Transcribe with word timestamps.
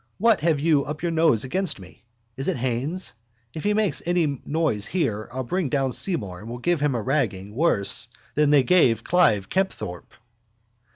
What 0.17 0.41
have 0.41 0.59
you 0.59 0.83
up 0.83 1.03
your 1.03 1.11
nose 1.11 1.43
against 1.43 1.79
me? 1.79 2.03
Is 2.35 2.47
it 2.47 2.57
Haines? 2.57 3.13
If 3.53 3.63
he 3.63 3.75
makes 3.75 4.01
any 4.03 4.41
noise 4.45 4.87
here 4.87 5.29
I'll 5.31 5.43
bring 5.43 5.69
down 5.69 5.91
Seymour 5.91 6.39
and 6.39 6.49
we'll 6.49 6.57
give 6.57 6.81
him 6.81 6.95
a 6.95 7.01
ragging 7.03 7.53
worse 7.53 8.07
than 8.33 8.49
they 8.49 8.63
gave 8.63 9.03
Clive 9.03 9.47
Kempthorpe. 9.49 10.15